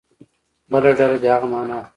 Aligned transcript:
بله 0.71 0.89
ډله 0.97 1.17
دې 1.23 1.29
هغه 1.33 1.47
معنا 1.51 1.77
کړي. 1.83 1.89